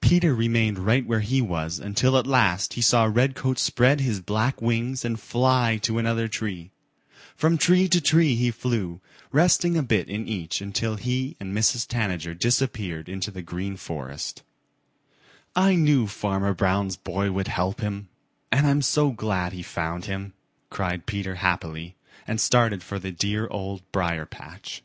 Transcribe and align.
Peter 0.00 0.36
remained 0.36 0.78
right 0.78 1.04
where 1.04 1.18
he 1.18 1.42
was 1.42 1.80
until 1.80 2.16
at 2.16 2.28
last 2.28 2.74
he 2.74 2.80
saw 2.80 3.02
Redcoat 3.12 3.58
spread 3.58 3.98
his 4.00 4.20
black 4.20 4.62
wings 4.62 5.04
and 5.04 5.18
fly 5.18 5.78
to 5.78 5.98
another 5.98 6.28
tree. 6.28 6.70
From 7.34 7.58
tree 7.58 7.88
to 7.88 8.00
tree 8.00 8.36
he 8.36 8.52
flew, 8.52 9.00
resting 9.32 9.76
a 9.76 9.82
bit 9.82 10.08
in 10.08 10.28
each 10.28 10.60
until 10.60 10.94
he 10.94 11.36
and 11.40 11.52
Mrs. 11.52 11.88
Tanager 11.88 12.34
disappeared 12.34 13.08
in 13.08 13.18
the 13.18 13.42
Green 13.42 13.76
Forest. 13.76 14.44
"I 15.56 15.74
knew 15.74 16.06
Farmer 16.06 16.54
Brown's 16.54 16.96
boy 16.96 17.32
would 17.32 17.48
help 17.48 17.80
him, 17.80 18.06
and 18.52 18.64
I'm 18.64 18.80
so 18.80 19.10
glad 19.10 19.52
he 19.52 19.64
found 19.64 20.04
him," 20.04 20.34
cried 20.70 21.04
Peter 21.04 21.34
happily 21.34 21.96
and 22.28 22.40
started 22.40 22.84
for 22.84 23.00
the 23.00 23.10
dear 23.10 23.48
Old 23.48 23.82
Briar 23.90 24.24
patch. 24.24 24.84